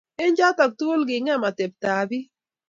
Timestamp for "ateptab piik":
1.49-2.25